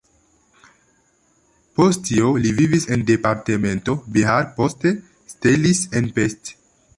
[1.79, 4.95] Post tio, li vivis en departemento Bihar, poste
[5.35, 6.53] setlis en Pest.